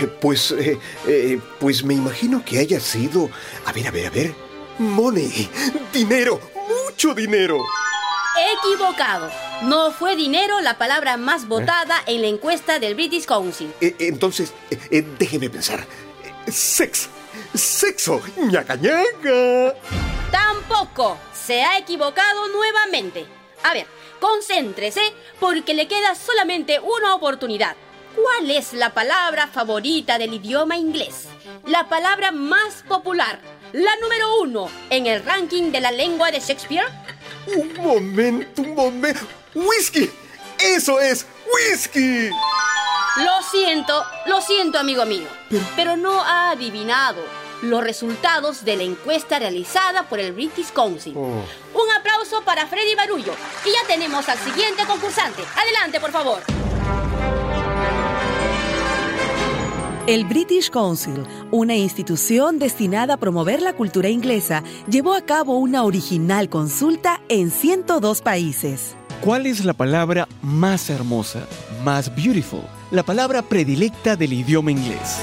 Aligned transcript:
Eh, 0.00 0.06
pues, 0.06 0.52
eh, 0.52 0.78
eh, 1.06 1.40
pues 1.58 1.82
me 1.84 1.94
imagino 1.94 2.44
que 2.44 2.58
haya 2.58 2.80
sido... 2.80 3.30
A 3.64 3.72
ver, 3.72 3.88
a 3.88 3.90
ver, 3.90 4.06
a 4.06 4.10
ver. 4.10 4.34
Money. 4.78 5.48
Dinero. 5.92 6.40
Mucho 6.86 7.14
dinero. 7.14 7.64
Equivocado. 8.58 9.30
No 9.62 9.90
fue 9.90 10.14
dinero 10.14 10.60
la 10.60 10.78
palabra 10.78 11.16
más 11.16 11.48
votada 11.48 12.02
en 12.06 12.22
la 12.22 12.28
encuesta 12.28 12.78
del 12.78 12.94
British 12.94 13.24
Council. 13.24 13.72
Eh, 13.80 13.96
entonces, 13.98 14.52
eh, 14.70 14.78
eh, 14.90 15.04
déjeme 15.18 15.50
pensar. 15.50 15.80
Eh, 16.46 16.50
Sex. 16.50 17.08
Sexo. 17.54 18.20
ñaca 18.36 18.76
ñaca. 18.76 19.74
Tampoco. 20.30 21.18
Se 21.34 21.62
ha 21.62 21.78
equivocado 21.78 22.48
nuevamente. 22.48 23.26
A 23.64 23.72
ver, 23.72 23.86
concéntrese 24.20 25.00
porque 25.40 25.74
le 25.74 25.88
queda 25.88 26.14
solamente 26.14 26.78
una 26.78 27.14
oportunidad. 27.14 27.76
¿Cuál 28.22 28.50
es 28.50 28.72
la 28.72 28.90
palabra 28.90 29.46
favorita 29.46 30.18
del 30.18 30.34
idioma 30.34 30.76
inglés? 30.76 31.28
La 31.66 31.88
palabra 31.88 32.32
más 32.32 32.82
popular. 32.88 33.38
La 33.72 33.94
número 34.00 34.40
uno 34.40 34.68
en 34.90 35.06
el 35.06 35.24
ranking 35.24 35.70
de 35.70 35.80
la 35.80 35.92
lengua 35.92 36.30
de 36.30 36.40
Shakespeare. 36.40 36.86
Un 37.46 37.74
momento, 37.74 38.62
un 38.62 38.74
momento. 38.74 39.20
¡Whisky! 39.54 40.10
¡Eso 40.58 41.00
es! 41.00 41.26
¡Whisky! 41.52 42.30
Lo 43.18 43.42
siento, 43.50 44.04
lo 44.26 44.40
siento, 44.40 44.78
amigo 44.78 45.04
mío, 45.04 45.26
pero 45.76 45.96
no 45.96 46.20
ha 46.20 46.50
adivinado 46.50 47.24
los 47.62 47.82
resultados 47.82 48.64
de 48.64 48.76
la 48.76 48.82
encuesta 48.84 49.38
realizada 49.38 50.04
por 50.08 50.18
el 50.18 50.32
British 50.32 50.72
Council. 50.72 51.14
Oh. 51.16 51.44
Un 51.74 51.90
aplauso 51.98 52.42
para 52.42 52.66
Freddy 52.66 52.94
Barullo. 52.94 53.34
Y 53.64 53.70
ya 53.70 53.86
tenemos 53.86 54.28
al 54.28 54.38
siguiente 54.38 54.84
concursante. 54.86 55.42
Adelante, 55.56 56.00
por 56.00 56.12
favor. 56.12 56.42
El 60.08 60.24
British 60.24 60.70
Council, 60.70 61.26
una 61.50 61.76
institución 61.76 62.58
destinada 62.58 63.12
a 63.12 63.16
promover 63.18 63.60
la 63.60 63.74
cultura 63.74 64.08
inglesa, 64.08 64.64
llevó 64.88 65.12
a 65.12 65.20
cabo 65.20 65.58
una 65.58 65.84
original 65.84 66.48
consulta 66.48 67.20
en 67.28 67.50
102 67.50 68.22
países. 68.22 68.96
¿Cuál 69.20 69.44
es 69.44 69.66
la 69.66 69.74
palabra 69.74 70.26
más 70.40 70.88
hermosa, 70.88 71.46
más 71.84 72.16
beautiful, 72.16 72.62
la 72.90 73.02
palabra 73.02 73.42
predilecta 73.42 74.16
del 74.16 74.32
idioma 74.32 74.70
inglés? 74.70 75.18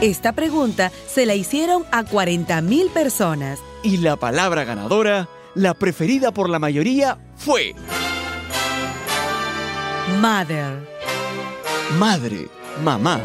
Esta 0.00 0.32
pregunta 0.32 0.90
se 1.06 1.26
la 1.26 1.34
hicieron 1.34 1.84
a 1.92 2.04
40.000 2.04 2.88
personas. 2.88 3.58
Y 3.82 3.98
la 3.98 4.16
palabra 4.16 4.64
ganadora, 4.64 5.28
la 5.54 5.74
preferida 5.74 6.32
por 6.32 6.48
la 6.48 6.58
mayoría, 6.58 7.18
fue 7.36 7.74
Mother. 10.22 10.88
madre, 11.98 12.48
mamá. 12.82 13.20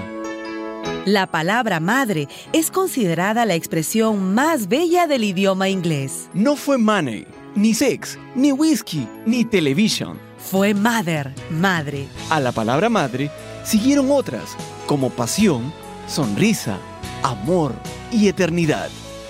La 1.05 1.27
palabra 1.27 1.79
madre 1.79 2.27
es 2.53 2.69
considerada 2.69 3.45
la 3.45 3.55
expresión 3.55 4.33
más 4.33 4.67
bella 4.67 5.07
del 5.07 5.23
idioma 5.23 5.69
inglés. 5.69 6.29
No 6.33 6.55
fue 6.55 6.77
money, 6.77 7.25
ni 7.55 7.73
sex, 7.73 8.17
ni 8.35 8.51
whisky, 8.51 9.07
ni 9.25 9.43
television. 9.45 10.19
Fue 10.37 10.73
mother, 10.73 11.33
madre. 11.49 12.07
A 12.29 12.39
la 12.39 12.51
palabra 12.51 12.89
madre 12.89 13.31
siguieron 13.63 14.11
otras, 14.11 14.55
como 14.85 15.09
pasión, 15.09 15.73
sonrisa, 16.07 16.77
amor 17.23 17.73
y 18.11 18.27
eternidad. 18.27 18.89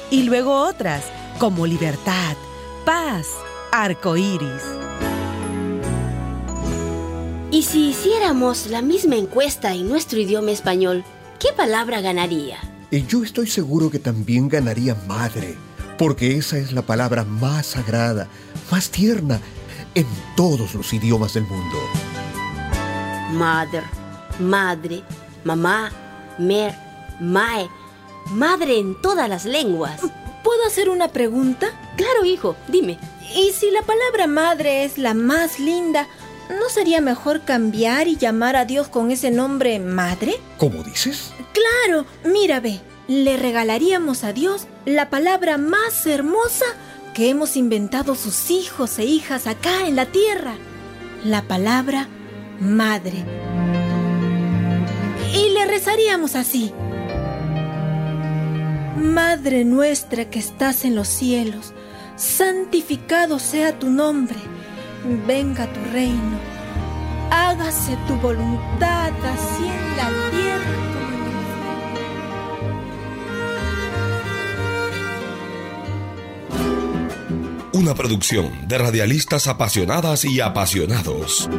Y 0.09 0.23
luego 0.23 0.53
otras, 0.53 1.03
como 1.39 1.65
libertad, 1.65 2.35
paz, 2.85 3.27
arco 3.71 4.17
iris. 4.17 4.80
Y 7.61 7.63
si 7.63 7.89
hiciéramos 7.89 8.65
la 8.71 8.81
misma 8.81 9.17
encuesta 9.17 9.75
en 9.75 9.87
nuestro 9.87 10.19
idioma 10.19 10.49
español, 10.49 11.03
¿qué 11.39 11.49
palabra 11.55 12.01
ganaría? 12.01 12.57
Y 12.89 13.05
yo 13.05 13.23
estoy 13.23 13.45
seguro 13.45 13.91
que 13.91 13.99
también 13.99 14.49
ganaría 14.49 14.95
madre, 15.05 15.55
porque 15.99 16.37
esa 16.37 16.57
es 16.57 16.71
la 16.71 16.81
palabra 16.81 17.23
más 17.23 17.67
sagrada, 17.67 18.27
más 18.71 18.89
tierna 18.89 19.39
en 19.93 20.07
todos 20.35 20.73
los 20.73 20.91
idiomas 20.91 21.35
del 21.35 21.43
mundo. 21.43 21.77
Mother, 23.33 23.83
madre, 24.39 25.03
mamá, 25.43 25.91
mer, 26.39 26.75
mae, 27.19 27.69
madre 28.31 28.79
en 28.79 28.99
todas 29.03 29.29
las 29.29 29.45
lenguas. 29.45 30.01
¿Puedo 30.43 30.65
hacer 30.65 30.89
una 30.89 31.09
pregunta? 31.09 31.67
Claro, 31.95 32.25
hijo, 32.25 32.55
dime. 32.69 32.97
¿Y 33.35 33.51
si 33.51 33.69
la 33.69 33.83
palabra 33.83 34.25
madre 34.25 34.83
es 34.83 34.97
la 34.97 35.13
más 35.13 35.59
linda, 35.59 36.07
¿no 36.51 36.69
sería 36.69 37.01
mejor 37.01 37.41
cambiar 37.41 38.07
y 38.07 38.17
llamar 38.17 38.55
a 38.55 38.65
Dios 38.65 38.87
con 38.87 39.11
ese 39.11 39.31
nombre 39.31 39.79
madre? 39.79 40.35
¿Cómo 40.57 40.83
dices? 40.83 41.31
Claro, 41.53 42.05
mira, 42.23 42.59
ve, 42.59 42.79
le 43.07 43.37
regalaríamos 43.37 44.23
a 44.23 44.33
Dios 44.33 44.67
la 44.85 45.09
palabra 45.09 45.57
más 45.57 46.05
hermosa 46.05 46.65
que 47.13 47.29
hemos 47.29 47.57
inventado 47.57 48.15
sus 48.15 48.51
hijos 48.51 48.99
e 48.99 49.05
hijas 49.05 49.47
acá 49.47 49.87
en 49.87 49.95
la 49.95 50.05
tierra. 50.05 50.53
La 51.23 51.41
palabra 51.43 52.07
madre. 52.59 53.25
Y 55.33 55.53
le 55.53 55.65
rezaríamos 55.65 56.35
así. 56.35 56.73
Madre 58.97 59.65
nuestra 59.65 60.29
que 60.29 60.39
estás 60.39 60.85
en 60.85 60.95
los 60.95 61.07
cielos, 61.07 61.73
santificado 62.15 63.39
sea 63.39 63.77
tu 63.77 63.89
nombre, 63.89 64.37
venga 65.03 65.71
tu 65.73 65.79
reino, 65.91 66.39
hágase 67.29 67.97
tu 68.07 68.15
voluntad 68.15 69.11
así 69.25 69.65
en 69.65 69.97
la 69.97 70.09
tierra 70.31 70.75
como 70.93 71.09
en 71.13 71.23
el 71.27 71.41
cielo. 77.69 77.79
Una 77.79 77.95
producción 77.95 78.67
de 78.67 78.77
radialistas 78.77 79.47
apasionadas 79.47 80.25
y 80.25 80.39
apasionados. 80.39 81.49